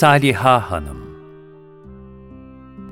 [0.00, 0.98] Saliha Hanım.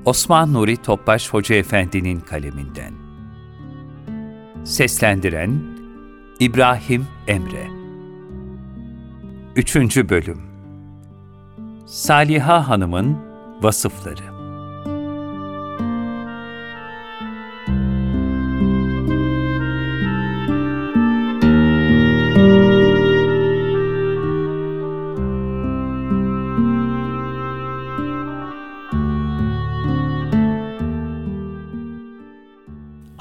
[0.04, 2.94] Osman Nuri Topbaş Hoca Efendi'nin kaleminden.
[4.64, 5.60] Seslendiren
[6.40, 7.66] İbrahim Emre.
[9.56, 9.76] 3.
[9.96, 10.42] Bölüm.
[11.86, 13.16] Saliha Hanım'ın
[13.62, 14.37] Vasıfları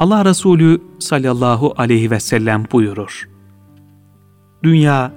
[0.08, 3.30] Allah Resulü sallallahu aleyhi ve sellem buyurur.
[4.64, 5.12] Dünya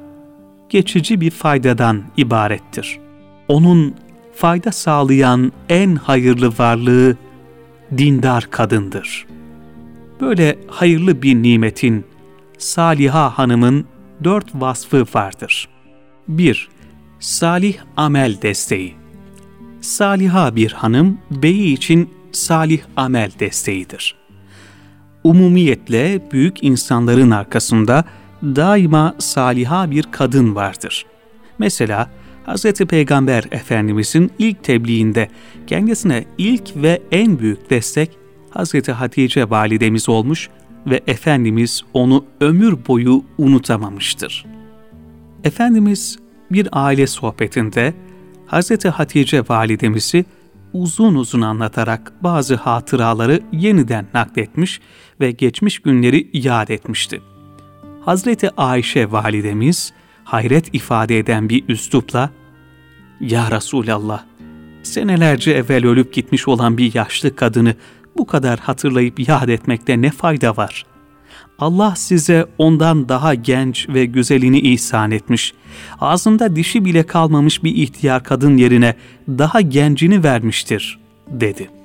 [0.68, 2.98] geçici bir faydadan ibarettir.
[3.48, 3.94] Onun
[4.34, 7.16] fayda sağlayan en hayırlı varlığı
[7.98, 9.26] dindar kadındır.
[10.20, 12.04] Böyle hayırlı bir nimetin
[12.58, 13.84] Saliha Hanım'ın
[14.24, 15.68] dört vasfı vardır.
[16.28, 16.68] 1.
[17.20, 18.94] Salih amel desteği.
[19.80, 24.19] Saliha bir hanım, beyi için salih amel desteğidir
[25.24, 28.04] umumiyetle büyük insanların arkasında
[28.42, 31.06] daima saliha bir kadın vardır.
[31.58, 32.10] Mesela
[32.46, 32.72] Hz.
[32.72, 35.28] Peygamber Efendimizin ilk tebliğinde
[35.66, 38.10] kendisine ilk ve en büyük destek
[38.54, 38.88] Hz.
[38.88, 40.48] Hatice validemiz olmuş
[40.86, 44.46] ve Efendimiz onu ömür boyu unutamamıştır.
[45.44, 46.18] Efendimiz
[46.50, 47.94] bir aile sohbetinde
[48.46, 48.84] Hz.
[48.84, 50.24] Hatice validemizi
[50.72, 54.80] uzun uzun anlatarak bazı hatıraları yeniden nakletmiş
[55.20, 57.20] ve geçmiş günleri iade etmişti.
[58.04, 59.92] Hazreti Ayşe validemiz
[60.24, 62.30] hayret ifade eden bir üslupla
[63.20, 64.24] ''Ya Resulallah,
[64.82, 67.74] senelerce evvel ölüp gitmiş olan bir yaşlı kadını
[68.16, 70.86] bu kadar hatırlayıp yad etmekte ne fayda var?
[71.58, 75.54] Allah size ondan daha genç ve güzelini ihsan etmiş.
[76.00, 78.94] Ağzında dişi bile kalmamış bir ihtiyar kadın yerine
[79.28, 80.98] daha gencini vermiştir,
[81.28, 81.79] dedi.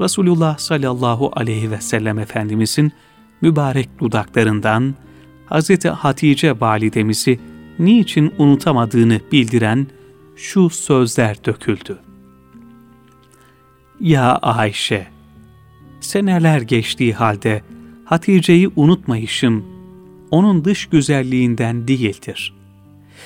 [0.00, 2.92] Resulullah sallallahu aleyhi ve sellem Efendimizin
[3.40, 4.94] mübarek dudaklarından
[5.50, 5.84] Hz.
[5.84, 7.40] Hatice validemizi
[7.78, 9.86] niçin unutamadığını bildiren
[10.36, 11.98] şu sözler döküldü.
[14.00, 15.06] Ya Ayşe!
[16.00, 17.62] Seneler geçtiği halde
[18.04, 19.64] Hatice'yi unutmayışım,
[20.30, 22.54] onun dış güzelliğinden değildir.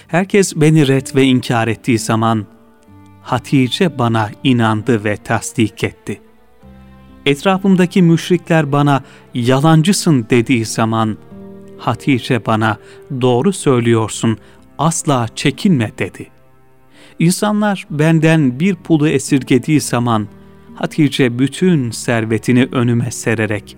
[0.09, 2.47] Herkes beni ret ve inkar ettiği zaman,
[3.23, 6.21] Hatice bana inandı ve tasdik etti.
[7.29, 9.03] Etrafımdaki müşrikler bana
[9.35, 11.17] yalancısın dediği zaman,
[11.79, 12.77] Hatice bana
[13.21, 14.39] doğru söylüyorsun,
[14.79, 16.27] asla çekinme dedi.
[17.19, 20.29] İnsanlar benden bir pulu esirgediği zaman,
[20.75, 23.77] Hatice bütün servetini önüme sererek,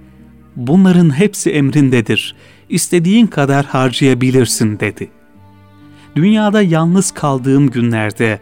[0.57, 2.37] bunların hepsi emrindedir,
[2.69, 5.11] istediğin kadar harcayabilirsin dedi.
[6.17, 8.41] Dünyada yalnız kaldığım günlerde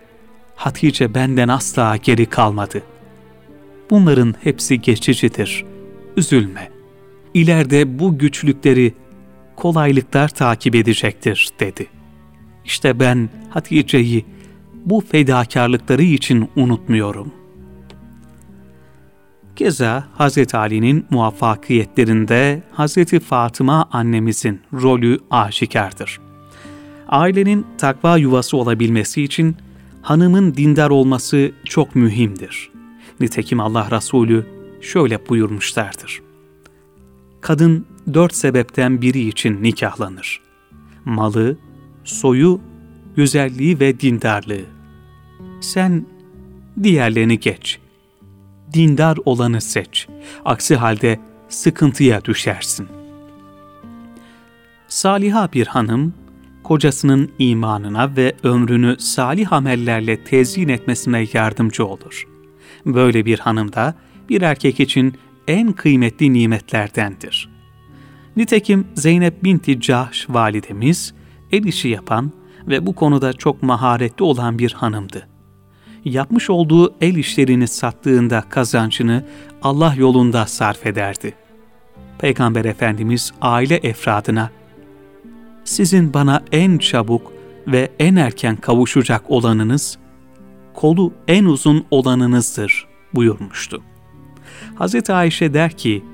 [0.56, 2.82] Hatice benden asla geri kalmadı.
[3.91, 5.65] Bunların hepsi geçicidir,
[6.16, 6.71] üzülme.
[7.34, 8.94] İleride bu güçlükleri
[9.56, 11.87] kolaylıklar takip edecektir dedi.
[12.65, 14.25] İşte ben Hatice'yi
[14.84, 17.32] bu fedakarlıkları için unutmuyorum.
[19.56, 20.54] Keza Hz.
[20.54, 23.19] Ali'nin muvaffakiyetlerinde Hz.
[23.19, 26.21] Fatıma annemizin rolü aşikardır.
[27.09, 29.56] Ailenin takva yuvası olabilmesi için
[30.03, 32.78] hanımın dindar olması çok mühimdir.
[33.20, 34.46] Nitekim Allah Resulü
[34.80, 36.22] şöyle buyurmuşlardır.
[37.40, 40.40] Kadın dört sebepten biri için nikahlanır.
[41.04, 41.56] Malı,
[42.04, 42.60] soyu,
[43.16, 44.64] güzelliği ve dindarlığı.
[45.60, 46.06] Sen
[46.82, 47.88] diğerlerini geç.''
[48.72, 50.08] dindar olanı seç.
[50.44, 52.88] Aksi halde sıkıntıya düşersin.
[54.88, 56.14] Saliha bir hanım,
[56.62, 62.28] kocasının imanına ve ömrünü salih amellerle tezyin etmesine yardımcı olur.
[62.87, 63.94] Böyle bir hanım da
[64.28, 65.15] bir erkek için
[65.48, 67.48] en kıymetli nimetlerdendir.
[68.36, 71.15] Nitekim Zeynep binti Cahş validemiz
[71.53, 72.33] el işi yapan
[72.66, 75.28] ve bu konuda çok maharetli olan bir hanımdı
[76.04, 79.24] yapmış olduğu el işlerini sattığında kazancını
[79.63, 81.34] Allah yolunda sarf ederdi.
[82.19, 84.51] Peygamber Efendimiz aile efradına,
[85.65, 87.33] sizin bana en çabuk
[87.66, 89.98] ve en erken kavuşacak olanınız,
[90.78, 93.83] kolu en uzun olanınızdır buyurmuştu.
[94.80, 95.10] Hz.
[95.10, 96.04] Ayşe der ki,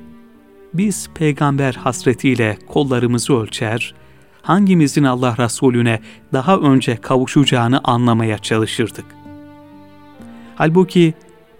[0.74, 3.94] biz peygamber hasretiyle kollarımızı ölçer,
[4.42, 6.00] hangimizin Allah Resulüne
[6.32, 9.14] daha önce kavuşacağını anlamaya çalışırdık.''
[10.56, 11.14] Halbuki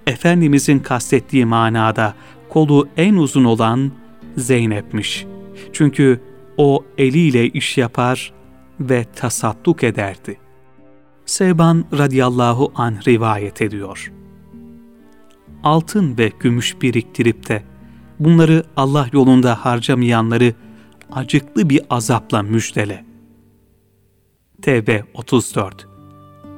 [0.07, 2.15] Efendimizin kastettiği manada
[2.49, 3.93] kolu en uzun olan
[4.37, 5.27] Zeynep'miş.
[5.73, 6.21] Çünkü
[6.57, 8.33] o eliyle iş yapar
[8.81, 10.44] ve tasadduk ederdi.
[11.27, 14.13] Sevban radıyallahu an rivayet ediyor.
[15.63, 17.63] Altın ve gümüş biriktirip de
[18.21, 20.55] bunları Allah yolunda harcamayanları
[21.13, 23.05] acıklı bir azapla müjdele.
[24.63, 25.87] Tevbe 34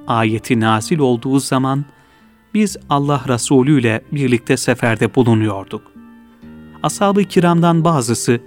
[0.07, 1.85] Ayeti nazil olduğu zaman
[2.55, 5.83] biz Allah Resulü ile birlikte seferde bulunuyorduk.
[6.83, 8.41] Ashab-ı kiramdan bazısı,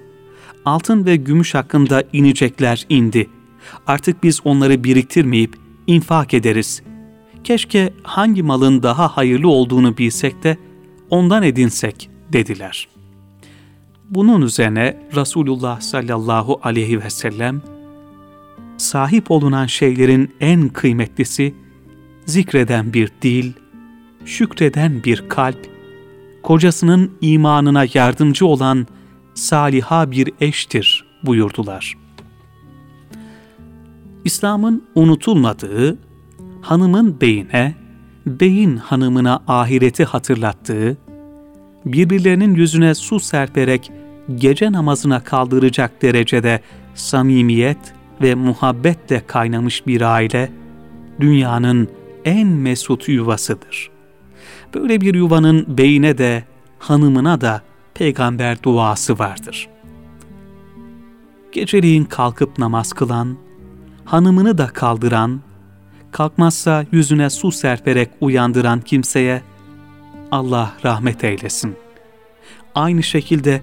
[0.66, 3.30] altın ve gümüş hakkında inecekler indi.
[3.88, 6.82] Artık biz onları biriktirmeyip infak ederiz.
[7.44, 10.58] Keşke hangi malın daha hayırlı olduğunu bilsek de
[11.10, 12.88] ondan edinsek dediler.
[14.10, 17.62] Bunun üzerine Resulullah sallallahu aleyhi ve sellem,
[18.78, 21.56] sahip olunan şeylerin en kıymetlisi,
[22.26, 23.54] zikreden bir dil,
[24.26, 25.70] şükreden bir kalp,
[26.44, 28.88] kocasının imanına yardımcı olan
[29.34, 31.99] saliha bir eştir buyurdular.
[34.30, 35.98] İslam'ın unutulmadığı,
[36.62, 37.76] hanımın beyine,
[38.26, 40.98] beyin hanımına ahireti hatırlattığı,
[41.86, 43.92] birbirlerinin yüzüne su serperek
[44.36, 46.62] gece namazına kaldıracak derecede
[46.96, 47.78] samimiyet
[48.22, 50.52] ve muhabbetle kaynamış bir aile,
[51.20, 51.88] dünyanın
[52.26, 53.90] en mesut yuvasıdır.
[54.74, 56.44] Böyle bir yuvanın beyine de,
[56.80, 57.62] hanımına da
[57.94, 59.70] peygamber duası vardır.
[61.52, 63.38] Geceliğin kalkıp namaz kılan,
[64.12, 65.42] hanımını da kaldıran,
[66.12, 69.42] kalkmazsa yüzüne su serperek uyandıran kimseye
[70.32, 71.76] Allah rahmet eylesin.
[72.76, 73.62] Aynı şekilde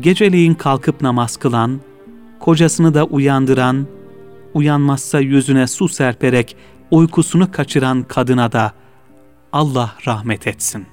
[0.00, 1.80] geceleyin kalkıp namaz kılan,
[2.40, 3.86] kocasını da uyandıran,
[4.54, 6.56] uyanmazsa yüzüne su serperek
[6.90, 8.72] uykusunu kaçıran kadına da
[9.52, 10.86] Allah rahmet etsin.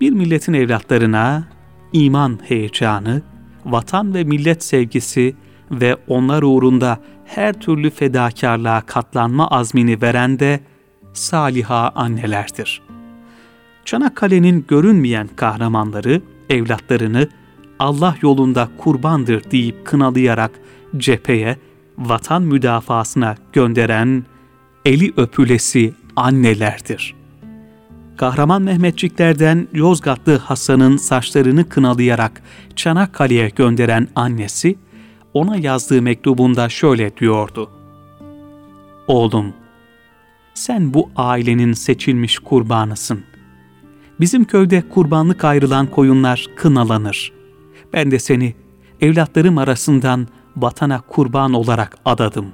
[0.00, 1.44] Bir milletin evlatlarına
[1.92, 3.22] iman heyecanı,
[3.64, 5.34] vatan ve millet sevgisi
[5.72, 10.60] ve onlar uğrunda her türlü fedakarlığa katlanma azmini veren de
[11.12, 12.82] saliha annelerdir.
[13.84, 17.28] Çanakkale'nin görünmeyen kahramanları evlatlarını
[17.78, 20.50] Allah yolunda kurbandır deyip kınalayarak
[20.96, 21.56] cepheye,
[21.98, 24.24] vatan müdafasına gönderen
[24.84, 27.14] eli öpülesi annelerdir.
[28.16, 32.42] Kahraman Mehmetçiklerden Yozgatlı Hasan'ın saçlarını kınalayarak
[32.76, 34.78] Çanakkale'ye gönderen annesi,
[35.34, 37.70] ona yazdığı mektubunda şöyle diyordu.
[39.06, 39.52] Oğlum,
[40.54, 43.24] sen bu ailenin seçilmiş kurbanısın.
[44.20, 47.32] Bizim köyde kurbanlık ayrılan koyunlar kınalanır.
[47.92, 48.54] Ben de seni
[49.00, 52.46] evlatlarım arasından vatana kurban olarak adadım.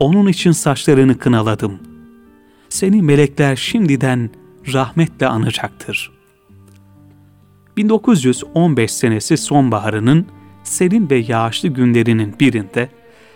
[0.00, 1.78] Onun için saçlarını kınaladım.
[2.68, 4.30] Seni melekler şimdiden
[4.72, 6.12] rahmetle anacaktır.
[7.76, 10.26] 1915 senesi sonbaharının
[10.64, 12.88] serin ve yağışlı günlerinin birinde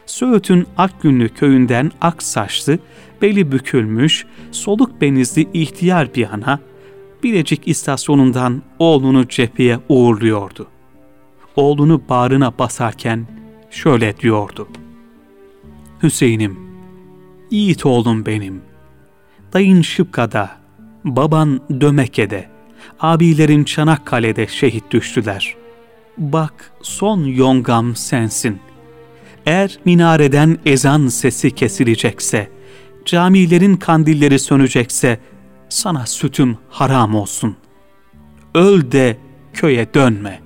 [0.06, 2.78] Söğüt'ün Akgünlü köyünden ak saçlı,
[3.22, 6.60] beli bükülmüş, soluk benizli ihtiyar bir ana,
[7.22, 10.66] Bilecik istasyonundan oğlunu cepheye uğurluyordu.
[11.56, 13.26] Oğlunu bağrına basarken
[13.70, 14.68] şöyle diyordu.
[16.02, 16.58] Hüseyin'im,
[17.50, 18.62] yiğit oğlum benim.
[19.52, 20.50] Dayın Şıpka'da,
[21.04, 22.48] baban Dömeke'de,
[23.00, 25.54] abilerin Çanakkale'de şehit düştüler.
[26.18, 28.60] Bak son yongam sensin.
[29.46, 32.50] Eğer minareden ezan sesi kesilecekse,
[33.04, 35.20] camilerin kandilleri sönecekse,
[35.68, 37.56] sana sütüm haram olsun.
[38.54, 39.16] Öl de
[39.52, 40.40] köye dönme.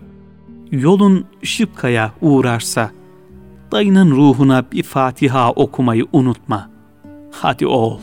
[0.71, 2.91] Yolun Şıpka'ya uğrarsa,
[3.73, 6.71] dayının ruhuna bir Fatiha okumayı unutma.
[7.31, 8.01] Hadi oğul,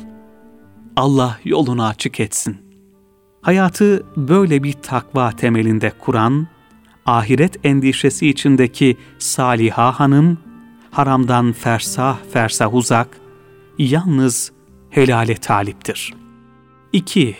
[0.95, 2.57] Allah yolunu açık etsin.
[3.41, 6.47] Hayatı böyle bir takva temelinde kuran,
[7.09, 10.37] ahiret endişesi içindeki Saliha Hanım,
[10.91, 13.07] haramdan fersah fersah uzak,
[13.77, 14.51] yalnız
[14.89, 16.13] helale taliptir.
[16.93, 17.35] 2.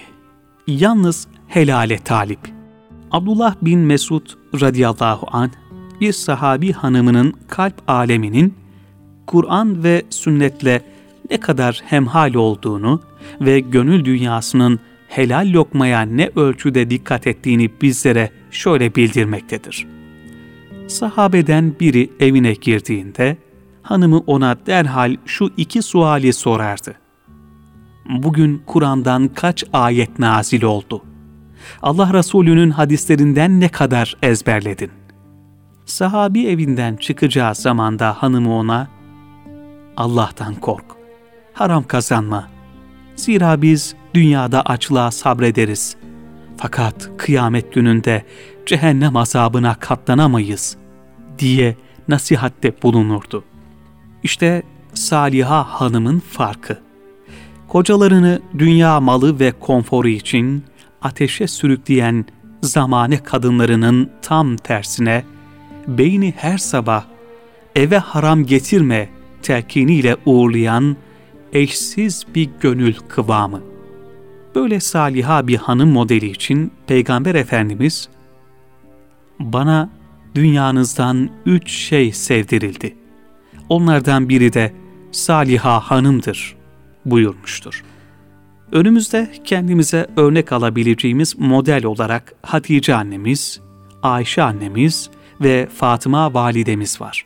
[0.68, 2.40] Yalnız helale talip.
[3.12, 4.26] Abdullah bin Mesud
[4.62, 5.52] radıyallahu an
[6.02, 8.54] bir sahabi hanımının kalp aleminin
[9.28, 10.82] Kur'an ve sünnetle
[11.30, 13.02] ne kadar hemhal olduğunu
[13.42, 19.88] ve gönül dünyasının helal lokmaya ne ölçüde dikkat ettiğini bizlere şöyle bildirmektedir.
[20.88, 23.38] Sahabeden biri evine girdiğinde
[23.82, 26.96] hanımı ona derhal şu iki suali sorardı.
[28.10, 31.04] Bugün Kur'an'dan kaç ayet nazil oldu?
[31.82, 34.92] Allah Resulü'nün hadislerinden ne kadar ezberledin?
[35.86, 38.88] Sahabi evinden çıkacağı zamanda hanımı ona,
[39.98, 40.86] Allah'tan kork,
[41.54, 42.48] haram kazanma.
[43.16, 45.98] Zira biz dünyada açlığa sabrederiz.
[46.62, 48.24] Fakat kıyamet gününde
[48.66, 50.78] cehennem azabına katlanamayız
[51.40, 51.76] diye
[52.08, 53.44] nasihatte bulunurdu.
[54.24, 54.64] İşte
[54.94, 56.80] Saliha Hanım'ın farkı.
[57.68, 60.64] Kocalarını dünya malı ve konforu için
[61.02, 62.26] ateşe sürükleyen
[62.62, 65.24] zamane kadınlarının tam tersine
[65.88, 67.04] beyni her sabah
[67.76, 69.10] eve haram getirme
[69.42, 70.98] telkiniyle uğurlayan
[71.54, 73.62] eşsiz bir gönül kıvamı.
[74.56, 78.10] Böyle saliha bir hanım modeli için Peygamber Efendimiz
[79.40, 79.90] bana
[80.36, 82.96] dünyanızdan üç şey sevdirildi.
[83.70, 84.74] Onlardan biri de
[85.12, 86.56] Saliha Hanım'dır
[87.06, 87.84] buyurmuştur.
[88.72, 93.62] Önümüzde kendimize örnek alabileceğimiz model olarak Hatice annemiz,
[94.04, 95.10] Ayşe annemiz
[95.42, 97.26] ve Fatıma validemiz var.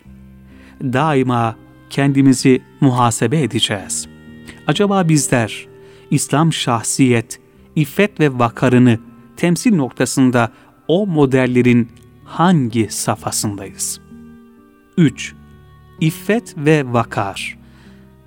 [0.84, 1.56] Daima
[1.90, 4.08] kendimizi muhasebe edeceğiz.
[4.68, 5.68] Acaba bizler
[6.14, 7.40] İslam şahsiyet,
[7.76, 9.00] iffet ve vakarını
[9.38, 10.52] temsil noktasında
[10.88, 11.90] o modellerin
[12.26, 14.00] hangi safhasındayız?
[14.98, 15.36] 3.
[16.02, 17.58] İffet ve vakar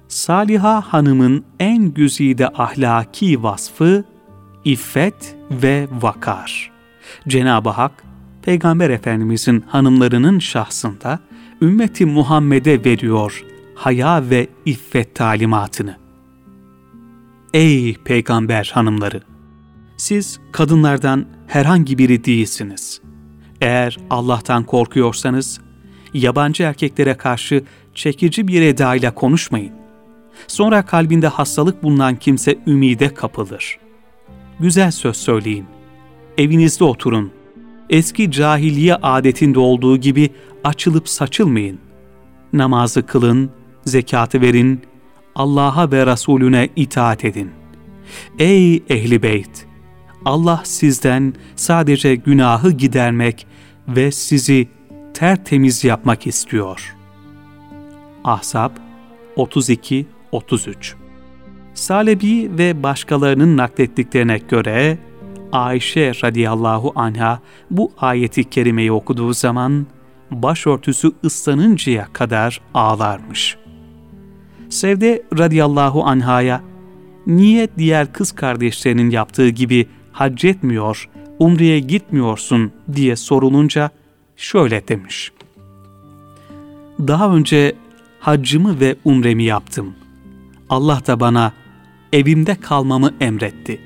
[0.09, 4.05] Saliha Hanım'ın en güzide ahlaki vasfı
[4.65, 6.73] iffet ve vakar.
[7.29, 8.05] Cenab-ı Hak,
[8.43, 11.21] Peygamber Efendimizin hanımlarının şahsında
[11.63, 16.06] ümmeti Muhammed'e veriyor haya ve iffet talimatını.
[17.57, 19.23] Ey peygamber hanımları!
[19.97, 23.01] Siz kadınlardan herhangi biri değilsiniz.
[23.61, 25.61] Eğer Allah'tan korkuyorsanız,
[26.15, 29.73] yabancı erkeklere karşı çekici bir edayla konuşmayın.
[30.47, 33.79] Sonra kalbinde hastalık bulunan kimse ümide kapılır.
[34.61, 35.67] Güzel söz söyleyin.
[36.39, 37.33] Evinizde oturun.
[37.91, 40.31] Eski cahiliye adetinde olduğu gibi
[40.65, 41.79] açılıp saçılmayın.
[42.53, 43.51] Namazı kılın,
[43.85, 44.81] zekatı verin,
[45.37, 47.51] Allah'a ve Resulüne itaat edin.
[48.39, 49.67] Ey ehli beyt!
[50.25, 53.47] Allah sizden sadece günahı gidermek
[53.89, 54.69] ve sizi
[55.15, 56.97] tertemiz yapmak istiyor.
[58.25, 58.71] Ahzab
[59.37, 60.95] 32 33
[61.75, 64.99] Salebi ve başkalarının naklettiklerine göre
[65.53, 67.41] Ayşe radıyallahu anha
[67.71, 69.87] bu ayeti kerimeyi okuduğu zaman
[70.31, 73.57] başörtüsü ıslanıncaya kadar ağlarmış.
[74.71, 76.63] Sevde radıyallahu anhaya
[77.27, 81.09] niye diğer kız kardeşlerinin yaptığı gibi hac etmiyor,
[81.39, 83.91] umreye gitmiyorsun diye sorulunca
[84.37, 85.33] şöyle demiş.
[87.01, 87.77] Daha önce
[88.21, 89.95] haccımı ve umremi yaptım.
[90.69, 91.53] Allah da bana
[92.13, 93.81] evimde kalmamı emretti.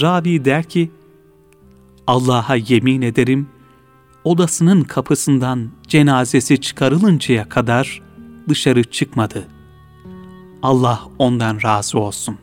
[0.00, 0.90] Rabi der ki,
[2.06, 3.48] Allah'a yemin ederim,
[4.24, 8.02] odasının kapısından cenazesi çıkarılıncaya kadar
[8.48, 9.48] dışarı çıkmadı.
[10.62, 12.38] Allah ondan razı olsun.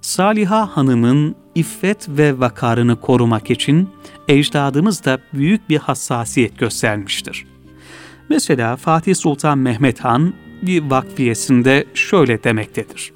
[0.00, 3.88] Saliha Hanım'ın iffet ve vakarını korumak için
[4.28, 7.46] ecdadımız da büyük bir hassasiyet göstermiştir.
[8.28, 13.12] Mesela Fatih Sultan Mehmet Han bir vakfiyesinde şöyle demektedir.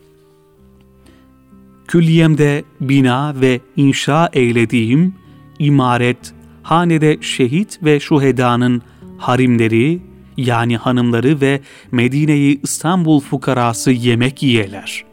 [1.88, 5.14] Külliyemde bina ve inşa eylediğim
[5.58, 8.82] imaret, hanede şehit ve şuhedanın
[9.18, 10.00] harimleri
[10.38, 11.60] yani hanımları ve
[11.92, 15.04] Medine'yi İstanbul fukarası yemek yiyeler.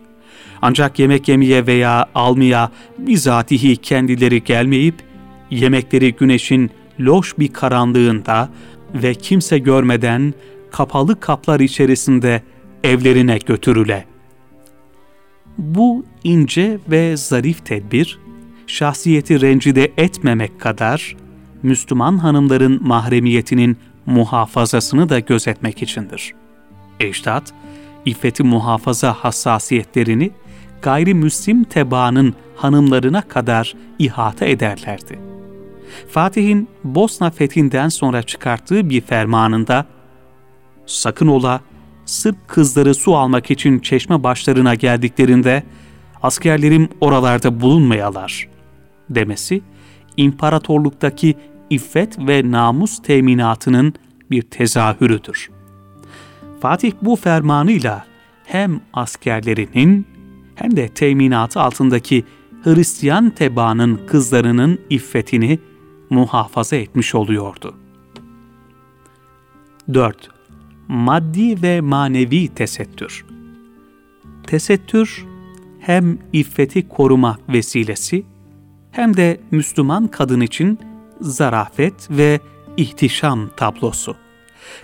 [0.62, 4.96] Ancak yemek yemeye veya almaya bizatihi kendileri gelmeyip,
[5.52, 8.50] yemekleri güneşin loş bir karanlığında
[8.94, 10.34] ve kimse görmeden
[10.72, 12.42] kapalı kaplar içerisinde
[12.84, 14.06] evlerine götürüle.
[15.58, 18.20] Bu ince ve zarif tedbir,
[18.68, 21.16] şahsiyeti rencide etmemek kadar,
[21.64, 26.34] Müslüman hanımların mahremiyetinin muhafazasını da gözetmek içindir.
[27.00, 27.54] Ecdat,
[28.06, 30.32] iffeti muhafaza hassasiyetlerini
[30.82, 35.20] gayrimüslim tebaanın hanımlarına kadar ihata ederlerdi.
[36.10, 39.86] Fatih'in Bosna fethinden sonra çıkarttığı bir fermanında
[40.86, 41.62] sakın ola
[42.06, 45.64] Sırp kızları su almak için çeşme başlarına geldiklerinde
[46.24, 48.48] askerlerim oralarda bulunmayalar
[49.10, 49.62] demesi
[50.18, 51.36] imparatorluktaki
[51.70, 53.94] iffet ve namus teminatının
[54.32, 55.50] bir tezahürüdür.
[56.60, 58.06] Fatih bu fermanıyla
[58.46, 60.08] hem askerlerinin
[60.56, 62.24] hem de teminatı altındaki
[62.64, 65.60] Hristiyan tebaanın kızlarının iffetini
[66.10, 67.76] muhafaza etmiş oluyordu.
[69.94, 70.30] 4.
[70.88, 73.26] Maddi ve manevi tesettür
[74.48, 75.26] Tesettür
[75.80, 78.26] hem iffeti koruma vesilesi
[78.92, 80.80] hem de Müslüman kadın için
[81.22, 82.40] zarafet ve
[82.78, 84.16] ihtişam tablosu.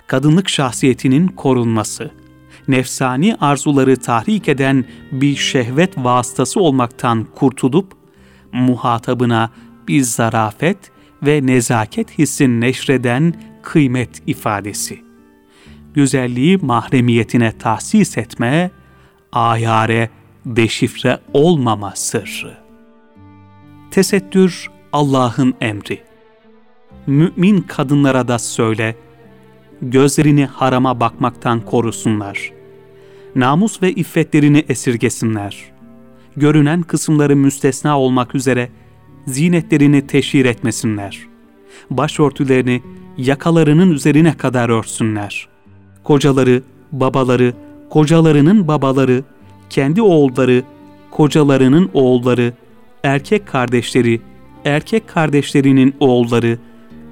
[0.06, 2.10] Kadınlık şahsiyetinin korunması,
[2.68, 7.92] nefsani arzuları tahrik eden bir şehvet vasıtası olmaktan kurtulup,
[8.52, 9.50] muhatabına
[9.88, 10.78] bir zarafet
[11.22, 15.02] ve nezaket hissin neşreden kıymet ifadesi.
[15.94, 18.70] güzelliği mahremiyetine tahsis etme,
[19.32, 20.10] ayare,
[20.46, 22.58] deşifre olmama sırrı.
[23.90, 26.11] Tesettür Allah'ın emri.
[27.06, 28.96] Mümin kadınlara da söyle,
[29.82, 32.52] gözlerini harama bakmaktan korusunlar.
[33.36, 35.72] Namus ve iffetlerini esirgesinler.
[36.36, 38.68] Görünen kısımları müstesna olmak üzere
[39.26, 41.18] zinetlerini teşhir etmesinler.
[41.90, 42.82] Başörtülerini
[43.16, 45.48] yakalarının üzerine kadar örsünler.
[46.04, 47.54] Kocaları, babaları,
[47.90, 49.24] kocalarının babaları,
[49.70, 50.62] kendi oğulları,
[51.10, 52.52] kocalarının oğulları,
[53.04, 54.20] erkek kardeşleri,
[54.64, 56.58] erkek kardeşlerinin oğulları,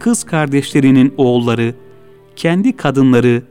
[0.01, 1.75] kız kardeşlerinin oğulları,
[2.37, 3.43] kendi kadınları,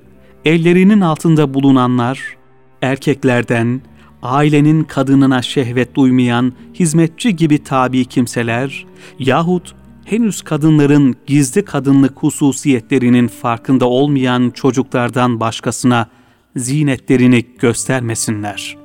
[0.45, 2.37] ellerinin altında bulunanlar,
[2.81, 3.81] erkeklerden,
[4.21, 8.85] ailenin kadınına şehvet duymayan hizmetçi gibi tabi kimseler
[9.19, 9.75] yahut
[10.05, 16.07] henüz kadınların gizli kadınlık hususiyetlerinin farkında olmayan çocuklardan başkasına
[16.55, 18.77] zinetlerini göstermesinler.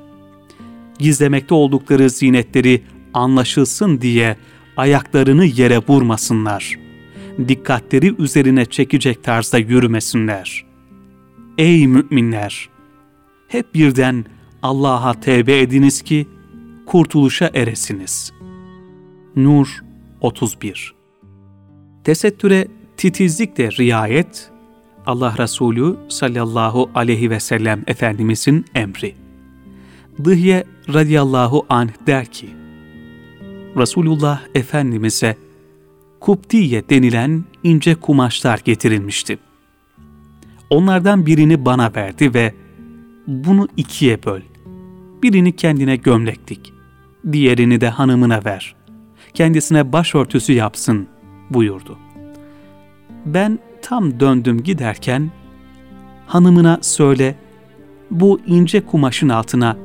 [0.99, 4.37] Gizlemekte oldukları zinetleri anlaşılsın diye
[4.77, 6.84] ayaklarını yere vurmasınlar.
[7.47, 10.65] Dikkatleri üzerine çekecek tarzda yürümesinler.
[11.57, 12.69] Ey müminler!
[13.47, 14.25] Hep birden
[14.61, 16.27] Allah'a tevbe ediniz ki
[16.85, 18.33] kurtuluşa eresiniz.
[19.35, 19.83] Nur
[20.21, 20.95] 31
[22.03, 24.51] Tesettüre titizlikle riayet,
[25.05, 29.15] Allah Resulü sallallahu aleyhi ve sellem Efendimizin emri.
[30.23, 30.63] Dıhye
[30.93, 32.49] radiyallahu anh der ki,
[33.77, 35.37] Resulullah Efendimiz'e
[36.25, 39.37] kuptiye denilen ince kumaşlar getirilmişti.
[40.69, 42.53] Onlardan birini bana verdi ve
[43.27, 44.41] bunu ikiye böl.
[45.23, 46.73] Birini kendine gömleklik,
[47.31, 48.75] diğerini de hanımına ver.
[49.33, 51.07] Kendisine başörtüsü yapsın
[51.49, 51.97] buyurdu.
[53.25, 55.31] Ben tam döndüm giderken
[56.27, 57.35] hanımına söyle
[58.11, 59.77] bu ince kumaşın altına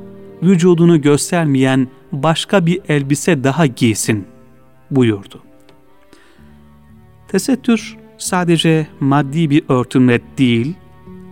[0.43, 4.27] vücudunu göstermeyen başka bir elbise daha giysin
[4.91, 5.50] buyurdu.
[7.31, 10.73] Tesettür sadece maddi bir örtünme değil,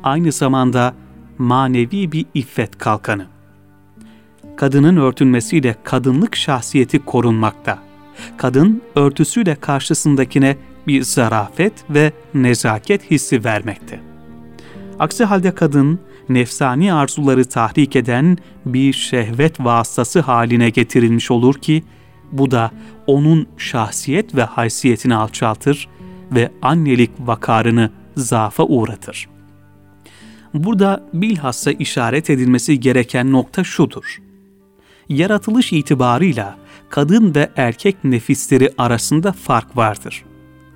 [0.03, 0.93] aynı zamanda
[1.37, 3.25] manevi bir iffet kalkanı.
[4.57, 7.79] Kadının örtünmesiyle kadınlık şahsiyeti korunmakta.
[8.37, 10.57] Kadın örtüsüyle karşısındakine
[10.87, 13.99] bir zarafet ve nezaket hissi vermekte.
[14.99, 21.83] Aksi halde kadın nefsani arzuları tahrik eden bir şehvet vasıtası haline getirilmiş olur ki
[22.31, 22.71] bu da
[23.07, 25.87] onun şahsiyet ve haysiyetini alçaltır
[26.31, 29.29] ve annelik vakarını zaafa uğratır.
[30.53, 34.21] Burada bilhassa işaret edilmesi gereken nokta şudur.
[35.09, 36.57] Yaratılış itibarıyla
[36.89, 40.23] kadın ve erkek nefisleri arasında fark vardır.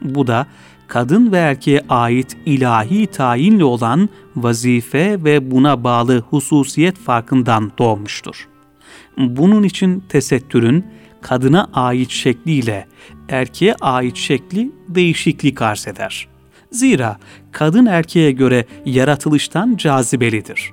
[0.02, 0.48] Bu da
[0.88, 8.48] kadın ve erkeğe ait ilahi tayinli olan vazife ve buna bağlı hususiyet farkından doğmuştur.
[9.18, 10.86] Bunun için tesettürün
[11.24, 12.88] kadına ait şekliyle
[13.30, 16.28] erkeğe ait şekli değişiklik arz eder.
[16.72, 17.18] Zira
[17.52, 20.72] kadın erkeğe göre yaratılıştan cazibelidir.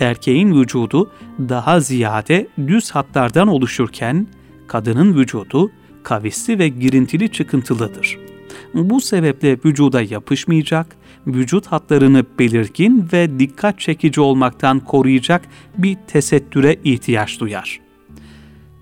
[0.00, 4.26] Erkeğin vücudu daha ziyade düz hatlardan oluşurken
[4.68, 5.70] kadının vücudu
[6.02, 8.18] kavisli ve girintili çıkıntılıdır.
[8.74, 10.86] Bu sebeple vücuda yapışmayacak,
[11.26, 15.42] vücut hatlarını belirgin ve dikkat çekici olmaktan koruyacak
[15.78, 17.87] bir tesettüre ihtiyaç duyar.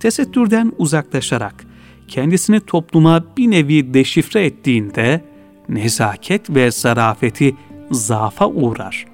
[0.00, 1.66] Tesettürden uzaklaşarak
[2.08, 5.24] kendisini topluma bir nevi deşifre ettiğinde
[5.68, 7.56] nezaket ve zarafeti
[7.90, 9.06] zaafa uğrar.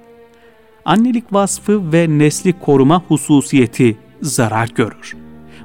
[0.85, 5.16] Annelik vasfı ve nesli koruma hususiyeti zarar görür.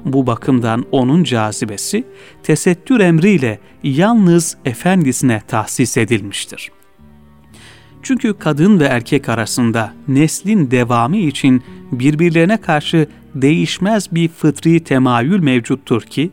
[0.04, 2.04] Bu bakımdan onun cazibesi
[2.42, 6.70] tesettür emriyle yalnız efendisine tahsis edilmiştir.
[8.08, 16.02] Çünkü kadın ve erkek arasında neslin devamı için birbirlerine karşı değişmez bir fıtri temayül mevcuttur
[16.02, 16.30] ki,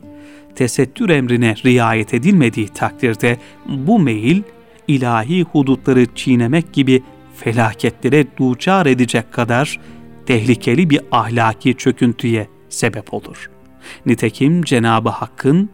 [0.55, 4.41] tesettür emrine riayet edilmediği takdirde bu meyil
[4.87, 7.03] ilahi hudutları çiğnemek gibi
[7.37, 9.79] felaketlere duçar edecek kadar
[10.25, 13.49] tehlikeli bir ahlaki çöküntüye sebep olur.
[14.05, 15.69] Nitekim Cenabı Hakk'ın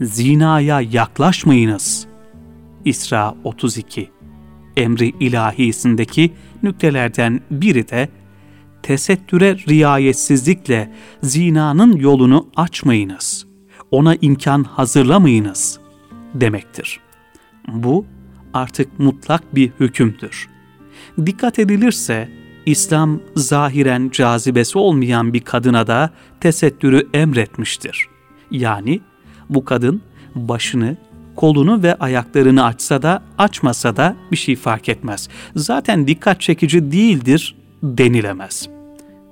[0.00, 2.06] zinaya yaklaşmayınız.
[2.84, 4.10] İsra 32
[4.80, 8.08] emri ilahisindeki nüktelerden biri de
[8.82, 13.46] tesettüre riayetsizlikle zinanın yolunu açmayınız.
[13.90, 15.80] Ona imkan hazırlamayınız
[16.34, 17.00] demektir.
[17.68, 18.06] Bu
[18.54, 20.48] artık mutlak bir hükümdür.
[21.26, 22.28] Dikkat edilirse
[22.66, 28.08] İslam zahiren cazibesi olmayan bir kadına da tesettürü emretmiştir.
[28.50, 29.00] Yani
[29.48, 30.02] bu kadın
[30.34, 30.96] başını,
[31.40, 35.28] kolunu ve ayaklarını açsa da açmasa da bir şey fark etmez.
[35.56, 38.68] Zaten dikkat çekici değildir denilemez.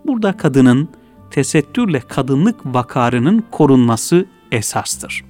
[0.07, 0.88] Burada kadının
[1.31, 5.25] tesettürle kadınlık vakarının korunması esastır.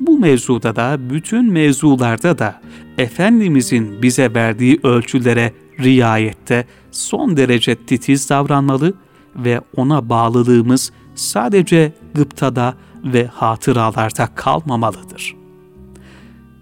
[0.00, 2.60] Bu mevzuda da bütün mevzularda da
[2.98, 8.94] Efendimizin bize verdiği ölçülere riayette son derece titiz davranmalı
[9.36, 15.43] ve ona bağlılığımız sadece gıptada ve hatıralarda kalmamalıdır.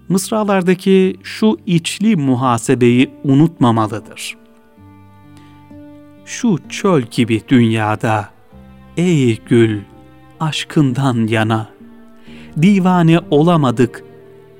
[0.09, 4.37] Mısralardaki şu içli muhasebeyi unutmamalıdır.
[6.25, 8.29] Şu çöl gibi dünyada,
[8.97, 9.81] ey gül,
[10.39, 11.69] aşkından yana,
[12.61, 14.03] divane olamadık,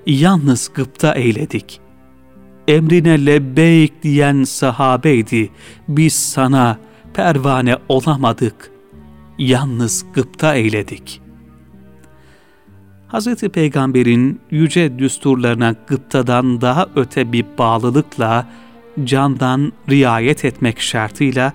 [0.05, 1.79] yalnız gıpta eyledik.
[2.67, 5.49] Emrine lebbeyk diyen sahabeydi,
[5.87, 6.77] biz sana
[7.13, 8.71] pervane olamadık,
[9.37, 11.22] yalnız gıpta eyledik.
[13.13, 13.35] Hz.
[13.35, 18.47] Peygamber'in yüce düsturlarına gıptadan daha öte bir bağlılıkla,
[19.03, 21.53] candan riayet etmek şartıyla,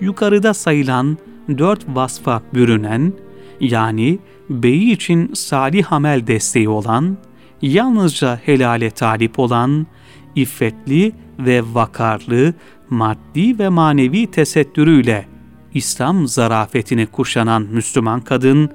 [0.00, 1.18] yukarıda sayılan
[1.58, 3.12] dört vasfa bürünen,
[3.60, 4.18] yani
[4.50, 7.16] beyi için salih amel desteği olan,
[7.62, 9.86] yalnızca helale talip olan,
[10.34, 12.54] iffetli ve vakarlı,
[12.90, 15.26] maddi ve manevi tesettürüyle
[15.74, 18.70] İslam zarafetini kuşanan Müslüman kadın,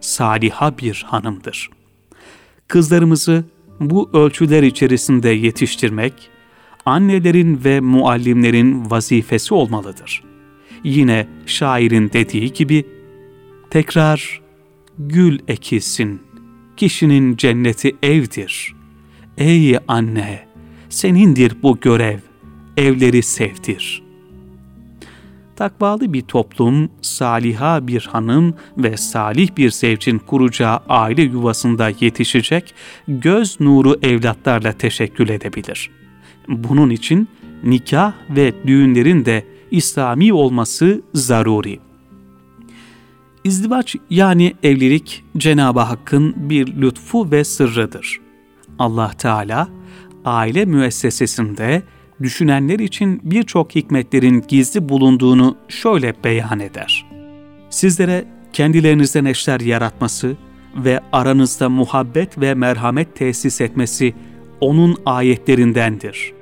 [0.00, 1.70] saliha bir hanımdır.
[2.68, 3.44] Kızlarımızı
[3.80, 6.30] bu ölçüler içerisinde yetiştirmek,
[6.86, 10.24] annelerin ve muallimlerin vazifesi olmalıdır.
[10.84, 12.86] Yine şairin dediği gibi,
[13.70, 14.40] tekrar
[14.98, 16.20] gül ekilsin,
[16.76, 18.74] kişinin cenneti evdir.
[19.38, 20.46] Ey anne,
[20.88, 22.18] senindir bu görev,
[22.76, 24.09] evleri sevdir.
[25.60, 32.74] Takvalı bir toplum, saliha bir hanım ve salih bir zevcin kuracağı aile yuvasında yetişecek,
[33.08, 35.90] göz nuru evlatlarla teşekkül edebilir.
[36.48, 37.28] Bunun için
[37.64, 41.78] nikah ve düğünlerin de İslami olması zaruri.
[43.44, 48.20] İzdivaç yani evlilik Cenab-ı Hakk'ın bir lütfu ve sırrıdır.
[48.78, 49.68] Allah Teala
[50.24, 51.82] aile müessesesinde
[52.22, 57.06] düşünenler için birçok hikmetlerin gizli bulunduğunu şöyle beyan eder.
[57.70, 60.36] Sizlere kendilerinizden eşler yaratması
[60.76, 64.14] ve aranızda muhabbet ve merhamet tesis etmesi
[64.60, 66.32] onun ayetlerindendir.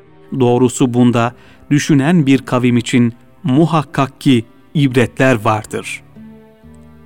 [0.40, 1.34] Doğrusu bunda
[1.70, 3.12] düşünen bir kavim için
[3.42, 6.02] muhakkak ki ibretler vardır.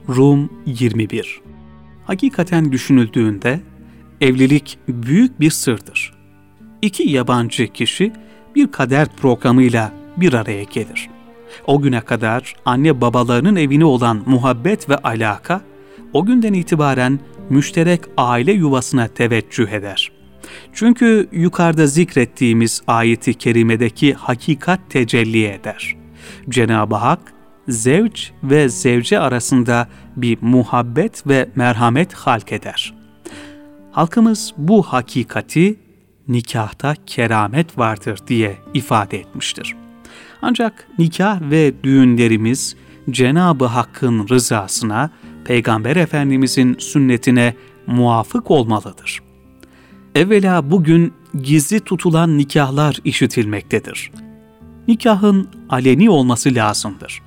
[0.08, 1.40] Rum 21
[2.04, 3.60] Hakikaten düşünüldüğünde
[4.20, 6.14] evlilik büyük bir sırdır.
[6.82, 8.12] İki yabancı kişi
[8.54, 11.10] bir kader programıyla bir araya gelir.
[11.66, 15.60] O güne kadar anne babalarının evine olan muhabbet ve alaka,
[16.12, 17.18] o günden itibaren
[17.50, 20.12] müşterek aile yuvasına teveccüh eder.
[20.72, 25.96] Çünkü yukarıda zikrettiğimiz ayeti kerimedeki hakikat tecelli eder.
[26.48, 27.20] Cenab-ı Hak,
[27.68, 32.94] zevç ve zevce arasında bir muhabbet ve merhamet halk eder.
[33.92, 35.76] Halkımız bu hakikati
[36.28, 39.76] nikahta keramet vardır diye ifade etmiştir.
[40.42, 42.76] Ancak nikah ve düğünlerimiz
[43.10, 45.10] Cenab-ı Hakk'ın rızasına,
[45.44, 47.54] Peygamber Efendimizin sünnetine
[47.86, 49.22] muvafık olmalıdır.
[50.14, 54.10] Evvela bugün gizli tutulan nikahlar işitilmektedir.
[54.88, 57.22] Nikahın aleni olması lazımdır.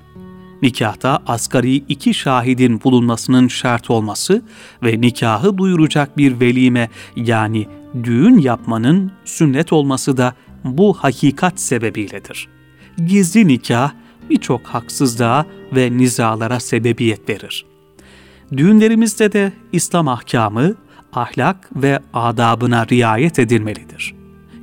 [0.62, 4.42] Nikahta asgari iki şahidin bulunmasının şart olması
[4.82, 7.66] ve nikahı duyuracak bir velime yani
[8.04, 12.48] düğün yapmanın sünnet olması da bu hakikat sebebiyledir.
[13.06, 13.92] Gizli nikah
[14.30, 17.66] birçok haksızlığa ve nizalara sebebiyet verir.
[18.56, 20.74] Düğünlerimizde de İslam ahkamı,
[21.12, 24.14] ahlak ve adabına riayet edilmelidir.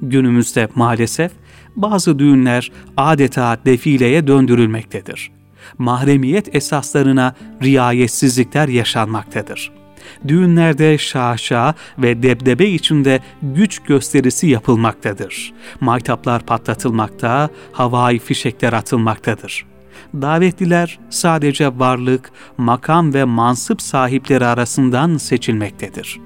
[0.01, 1.31] Günümüzde maalesef
[1.75, 5.31] bazı düğünler adeta defileye döndürülmektedir.
[5.77, 9.82] Mahremiyet esaslarına riayetsizlikler yaşanmaktadır.''
[10.27, 15.53] Düğünlerde şaşa ve debdebe içinde güç gösterisi yapılmaktadır.
[15.81, 19.65] Maytaplar patlatılmakta, havai fişekler atılmaktadır.
[20.13, 26.19] Davetliler sadece varlık, makam ve mansıp sahipleri arasından seçilmektedir.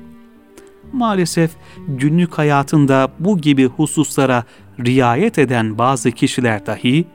[0.93, 1.51] Maalesef
[1.87, 4.43] günlük hayatında bu gibi hususlara
[4.85, 7.05] riayet eden bazı kişiler dahi,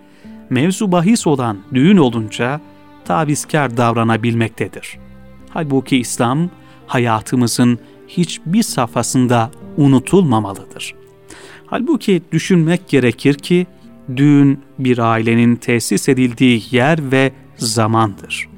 [0.50, 2.60] mevzu bahis olan düğün olunca
[3.04, 4.98] tavizkar davranabilmektedir.
[5.54, 6.50] Halbuki İslam,
[6.86, 10.94] hayatımızın hiçbir safhasında unutulmamalıdır.
[11.66, 13.66] Halbuki düşünmek gerekir ki
[14.16, 18.48] düğün bir ailenin tesis edildiği yer ve zamandır.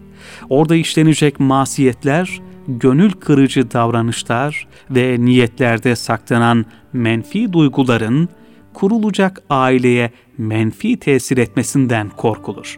[0.48, 8.28] Orada işlenecek masiyetler gönül kırıcı davranışlar ve niyetlerde saklanan menfi duyguların
[8.74, 12.76] kurulacak aileye menfi tesir etmesinden korkulur.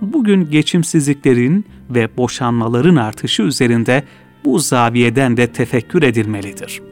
[0.00, 4.04] Bugün geçimsizliklerin ve boşanmaların artışı üzerinde
[4.44, 6.82] bu zaviyeden de tefekkür edilmelidir.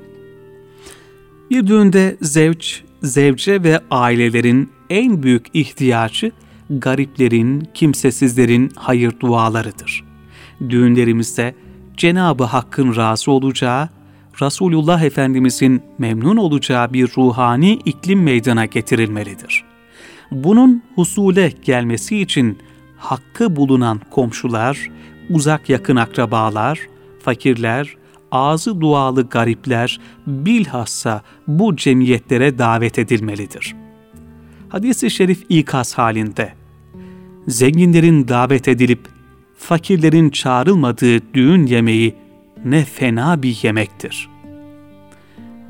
[1.50, 6.32] Bir düğünde zevç, zevce ve ailelerin en büyük ihtiyacı
[6.70, 10.04] gariplerin, kimsesizlerin hayır dualarıdır.
[10.68, 11.54] Düğünlerimizde
[11.96, 13.88] Cenabı Hakk'ın razı olacağı,
[14.42, 19.64] Resulullah Efendimizin memnun olacağı bir ruhani iklim meydana getirilmelidir.
[20.30, 22.58] Bunun husule gelmesi için
[22.98, 24.90] hakkı bulunan komşular,
[25.30, 26.80] uzak yakın akrabalar,
[27.22, 27.96] fakirler,
[28.30, 33.74] ağzı dualı garipler bilhassa bu cemiyetlere davet edilmelidir.
[34.68, 36.52] Hadis-i şerif ikaz halinde,
[37.48, 39.08] zenginlerin davet edilip
[39.58, 42.14] fakirlerin çağrılmadığı düğün yemeği
[42.64, 44.28] ne fena bir yemektir.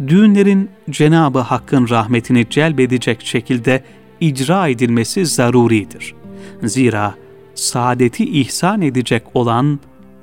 [0.08, 3.84] Düğünlerin Cenabı Hakk'ın rahmetini celbedecek şekilde
[4.20, 6.14] icra edilmesi zaruridir.
[6.62, 7.14] Zira
[7.55, 9.81] saadeti ihsan edecek olan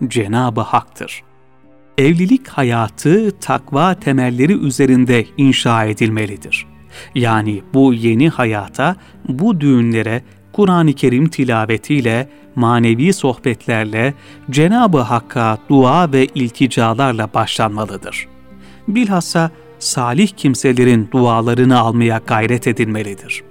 [0.08, 1.24] Cenabı Hak'tır.
[1.98, 6.66] Evlilik hayatı takva temelleri üzerinde inşa edilmelidir.
[7.16, 8.96] Yani bu yeni hayata,
[9.28, 10.24] bu düğünlere
[10.54, 14.14] Kur'an-ı Kerim tilavetiyle, manevi sohbetlerle,
[14.50, 18.28] Cenab-ı Hakk'a dua ve ilticalarla başlanmalıdır.
[18.88, 23.44] Bilhassa salih kimselerin dualarını almaya gayret edilmelidir.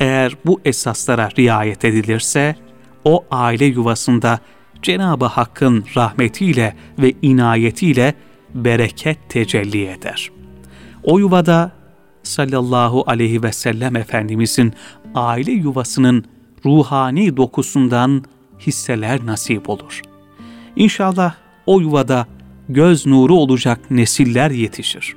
[0.00, 2.56] Eğer bu esaslara riayet edilirse,
[3.04, 4.40] o aile yuvasında
[4.82, 8.14] Cenab-ı Hakk'ın rahmetiyle ve inayetiyle
[8.54, 10.30] bereket tecelli eder.
[11.02, 11.72] O yuvada
[12.22, 14.72] sallallahu aleyhi ve sellem Efendimizin
[15.14, 16.24] aile yuvasının
[16.64, 18.24] ruhani dokusundan
[18.60, 20.00] hisseler nasip olur.
[20.76, 21.34] İnşallah
[21.66, 22.26] o yuvada
[22.68, 25.16] göz nuru olacak nesiller yetişir.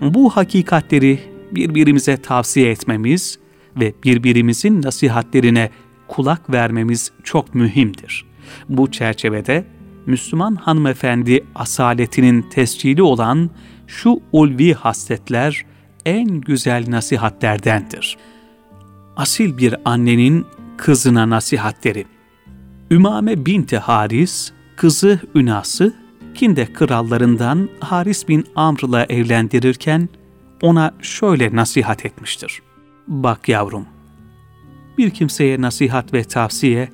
[0.00, 1.18] Bu hakikatleri
[1.52, 3.38] birbirimize tavsiye etmemiz
[3.80, 5.70] ve birbirimizin nasihatlerine
[6.08, 8.24] kulak vermemiz çok mühimdir.
[8.68, 9.64] Bu çerçevede
[10.06, 13.50] Müslüman hanımefendi asaletinin tescili olan
[13.86, 15.64] şu ulvi hasletler
[16.06, 18.16] en güzel nasihatlerdendir.
[19.16, 22.06] Asil bir annenin kızına nasihatleri.
[22.90, 25.94] Ümame binti Haris, kızı Ünas'ı
[26.38, 30.08] Kinde krallarından Haris bin Amr'la evlendirirken
[30.62, 32.62] ona şöyle nasihat etmiştir.
[33.08, 33.86] Bak yavrum,
[34.98, 36.88] bir kimseye nasihat ve tavsiye,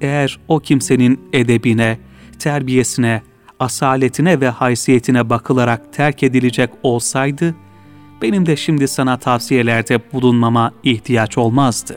[0.00, 1.98] eğer o kimsenin edebine,
[2.38, 3.22] terbiyesine,
[3.58, 7.54] asaletine ve haysiyetine bakılarak terk edilecek olsaydı,
[8.22, 11.96] benim de şimdi sana tavsiyelerde bulunmama ihtiyaç olmazdı.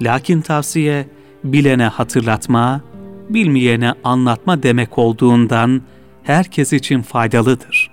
[0.00, 1.08] Lakin tavsiye,
[1.44, 2.80] bilene hatırlatma,
[3.28, 5.82] bilmeyene anlatma demek olduğundan
[6.22, 7.90] herkes için faydalıdır.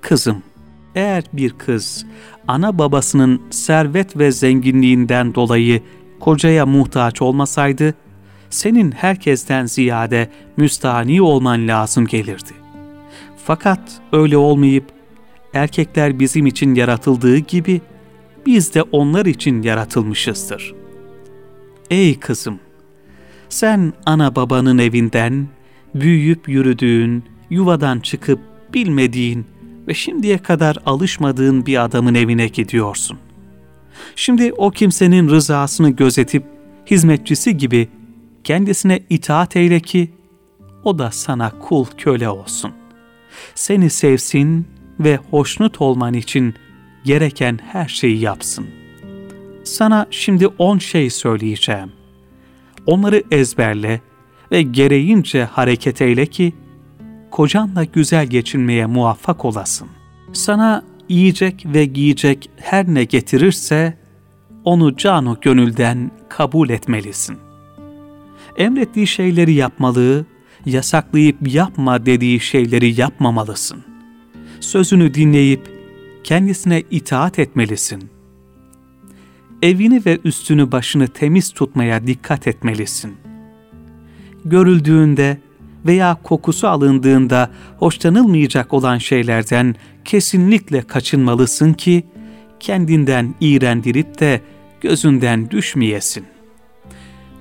[0.00, 0.42] Kızım,
[0.94, 2.06] eğer bir kız
[2.48, 5.82] ana babasının servet ve zenginliğinden dolayı
[6.20, 7.94] kocaya muhtaç olmasaydı,
[8.50, 12.52] senin herkesten ziyade müstahni olman lazım gelirdi.
[13.44, 13.80] Fakat
[14.12, 14.84] öyle olmayıp,
[15.54, 17.80] erkekler bizim için yaratıldığı gibi,
[18.46, 20.74] biz de onlar için yaratılmışızdır.
[21.90, 22.60] Ey kızım!
[23.48, 25.48] Sen ana babanın evinden,
[25.94, 28.40] büyüyüp yürüdüğün, yuvadan çıkıp
[28.74, 29.46] bilmediğin
[29.88, 33.18] ve şimdiye kadar alışmadığın bir adamın evine gidiyorsun.
[34.16, 36.44] Şimdi o kimsenin rızasını gözetip
[36.86, 37.88] hizmetçisi gibi
[38.44, 40.10] kendisine itaat eyle ki
[40.84, 42.72] o da sana kul köle olsun.
[43.54, 44.66] Seni sevsin
[45.00, 46.54] ve hoşnut olman için
[47.04, 48.66] gereken her şeyi yapsın.
[49.64, 51.92] Sana şimdi on şey söyleyeceğim.
[52.86, 54.00] Onları ezberle
[54.52, 56.52] ve gereğince hareket eyle ki
[57.30, 59.88] kocanla güzel geçinmeye muvaffak olasın.
[60.32, 63.98] Sana yiyecek ve giyecek her ne getirirse
[64.64, 67.38] onu canu gönülden kabul etmelisin.
[68.56, 70.26] Emrettiği şeyleri yapmalı,
[70.66, 73.84] yasaklayıp yapma dediği şeyleri yapmamalısın.
[74.60, 75.70] Sözünü dinleyip
[76.24, 78.10] kendisine itaat etmelisin.
[79.62, 83.16] Evini ve üstünü başını temiz tutmaya dikkat etmelisin.
[84.44, 85.40] Görüldüğünde
[85.86, 92.04] veya kokusu alındığında hoşlanılmayacak olan şeylerden kesinlikle kaçınmalısın ki
[92.60, 94.40] kendinden iğrendirip de
[94.80, 96.24] gözünden düşmeyesin.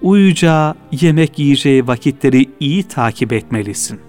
[0.02, 4.00] Uyuyacağı, yemek yiyeceği vakitleri iyi takip etmelisin.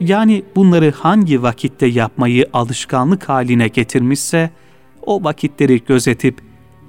[0.00, 4.50] Yani bunları hangi vakitte yapmayı alışkanlık haline getirmişse,
[5.02, 6.40] o vakitleri gözetip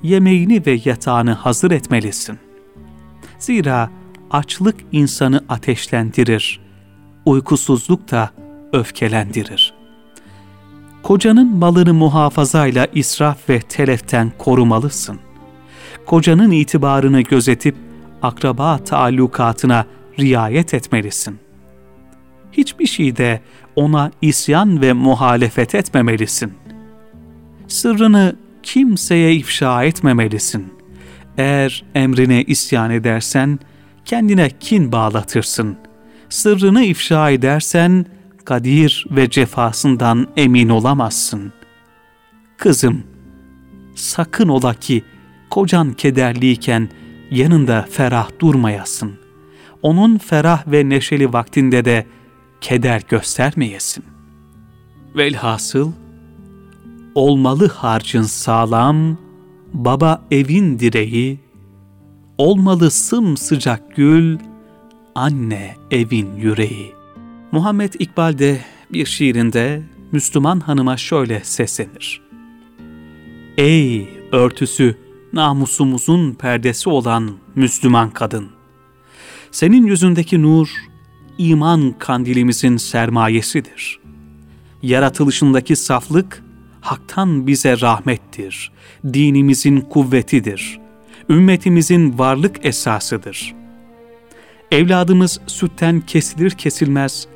[0.04, 2.40] yemeğini ve yatağını hazır etmelisin.
[3.40, 3.90] Zira
[4.32, 6.60] açlık insanı ateşlendirir,
[7.26, 8.30] uykusuzluk da
[8.74, 9.74] öfkelendirir.
[11.04, 15.20] Kocanın malını muhafazayla israf ve teleften korumalısın.
[16.06, 17.76] Kocanın itibarını gözetip
[18.22, 19.86] akraba taallukatına
[20.20, 21.40] riayet etmelisin.
[22.52, 23.42] Hiçbir şeyde
[23.76, 26.54] ona isyan ve muhalefet etmemelisin.
[27.68, 30.74] Sırrını kimseye ifşa etmemelisin.
[31.38, 33.60] Eğer emrine isyan edersen,
[34.10, 35.78] kendine kin bağlatırsın.
[36.30, 38.06] Sırrını ifşa edersen,
[38.46, 41.54] kadir ve cefasından emin olamazsın.
[42.58, 43.04] Kızım,
[43.96, 45.04] sakın ola ki
[45.50, 46.90] kocan kederliyken
[47.32, 49.14] yanında ferah durmayasın.
[49.82, 52.06] Onun ferah ve neşeli vaktinde de
[52.62, 54.04] keder göstermeyesin.
[55.16, 55.92] Velhasıl,
[57.16, 59.18] olmalı harcın sağlam,
[59.74, 61.40] baba evin direği,
[62.40, 64.38] olmalı sımsıcak gül,
[65.16, 66.94] anne evin yüreği.
[67.52, 68.60] Muhammed İkbal de
[68.94, 72.22] bir şiirinde Müslüman hanıma şöyle seslenir.
[73.58, 74.98] Ey örtüsü,
[75.34, 78.48] namusumuzun perdesi olan Müslüman kadın!
[79.52, 80.70] Senin yüzündeki nur,
[81.38, 84.00] iman kandilimizin sermayesidir.
[84.82, 86.44] Yaratılışındaki saflık,
[86.82, 88.72] haktan bize rahmettir,
[89.14, 90.80] dinimizin kuvvetidir,
[91.30, 93.56] ümmetimizin varlık esasıdır.
[94.72, 97.28] Evladımız sütten kesilir kesilmez,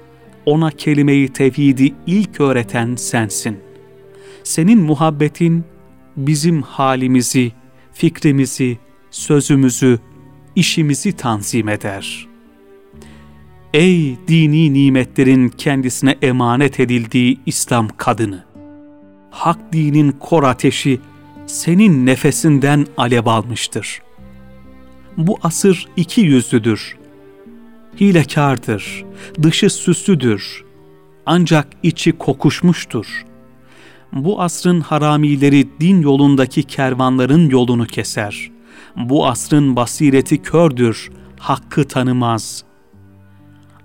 [0.46, 3.60] ona kelimeyi tevhidi ilk öğreten sensin.
[4.44, 5.64] Senin muhabbetin
[6.18, 7.52] bizim halimizi,
[7.94, 8.78] fikrimizi,
[9.12, 10.00] sözümüzü,
[10.56, 12.28] işimizi tanzim eder.
[13.74, 18.44] Ey dini nimetlerin kendisine emanet edildiği İslam kadını!
[19.32, 21.00] Hak dinin kor ateşi
[21.48, 24.02] senin nefesinden alev almıştır.
[25.18, 26.98] Bu asır iki yüzlüdür.
[28.02, 29.06] Hilekardır,
[29.44, 30.64] dışı süslüdür.
[31.26, 33.26] Ancak içi kokuşmuştur.
[34.14, 38.52] Bu asrın haramileri din yolundaki kervanların yolunu keser.
[38.96, 42.64] Bu asrın basireti kördür, hakkı tanımaz.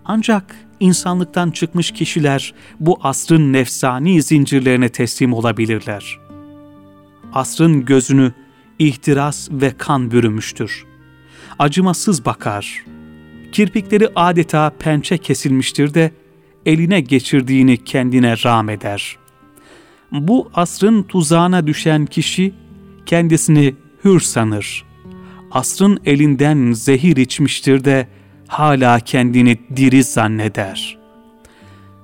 [0.04, 6.27] Ancak insanlıktan çıkmış kişiler bu asrın nefsani zincirlerine teslim olabilirler.
[7.32, 8.32] Asrın gözünü
[8.78, 10.84] ihtiras ve kan bürümüştür.
[11.58, 12.84] Acımasız bakar.
[13.52, 16.12] Kirpikleri adeta pençe kesilmiştir de
[16.66, 19.16] eline geçirdiğini kendine rağm eder.
[20.12, 22.54] Bu asrın tuzağına düşen kişi
[23.06, 24.84] kendisini hür sanır.
[25.50, 28.08] Asrın elinden zehir içmiştir de
[28.48, 30.98] hala kendini diri zanneder.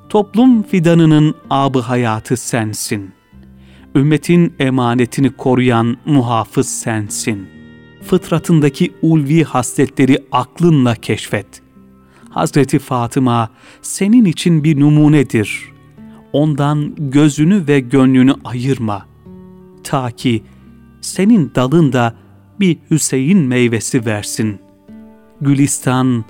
[0.08, 3.12] Toplum fidanının abı hayatı sensin.
[3.94, 7.48] Ümmetin emanetini koruyan muhafız sensin.
[8.02, 11.62] Fıtratındaki ulvi hasletleri aklınla keşfet.
[12.30, 13.50] Hazreti Fatıma
[13.82, 15.72] senin için bir numunedir.
[16.32, 19.06] Ondan gözünü ve gönlünü ayırma.
[19.84, 20.42] Ta ki
[21.00, 22.14] senin dalında
[22.60, 24.58] bir Hüseyin meyvesi versin.
[25.40, 26.24] Gülistan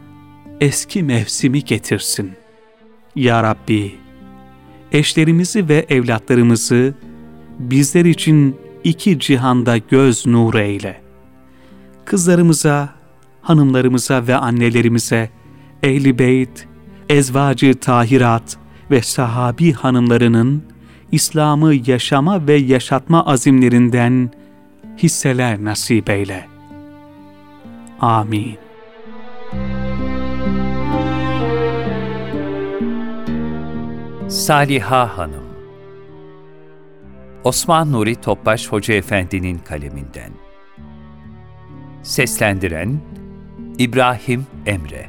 [0.60, 2.32] eski mevsimi getirsin.
[3.16, 3.94] Ya Rabbi,
[4.92, 6.94] eşlerimizi ve evlatlarımızı
[7.58, 11.00] bizler için iki cihanda göz nuru eyle.
[12.04, 12.88] Kızlarımıza,
[13.42, 15.30] hanımlarımıza ve annelerimize,
[15.82, 16.68] ehli beyt,
[17.08, 18.56] ezvacı tahirat
[18.90, 20.62] ve sahabi hanımlarının
[21.12, 24.30] İslam'ı yaşama ve yaşatma azimlerinden
[24.98, 26.46] hisseler nasip eyle.
[28.00, 28.58] Amin.
[34.28, 35.43] Saliha Hanım
[37.44, 40.32] Osman Nuri Topbaş Hoca Efendi'nin kaleminden.
[42.02, 43.00] Seslendiren
[43.78, 45.06] İbrahim Emre